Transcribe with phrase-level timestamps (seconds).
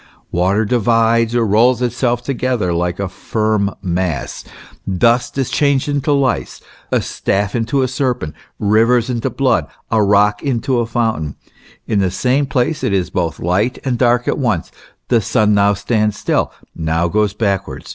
[0.31, 4.43] Water divides or rolls itself together like a firm mass,
[4.97, 6.59] dust is changed into lice,
[6.91, 11.35] a staff into a serpent, rivers into blood, a rock into a fountain;
[11.85, 14.71] in the same place it is both light and dark at once,
[15.09, 17.85] the sun now stands still, now goes backward.